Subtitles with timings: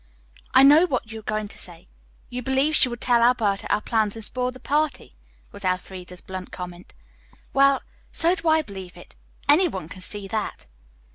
[0.55, 1.85] "I know what you were going to say.
[2.31, 5.13] You believe she would tell Alberta our plans and spoil the party,"
[5.51, 6.95] was Elfreda's blunt comment.
[7.53, 9.15] "Well, so do I believe it.
[9.47, 10.65] Any one can see that."